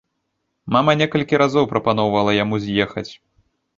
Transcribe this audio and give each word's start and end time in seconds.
Мама 0.75 0.95
некалькі 1.01 1.39
разоў 1.43 1.67
прапаноўвала 1.73 2.31
яму 2.43 2.55
з'ехаць. 2.65 3.09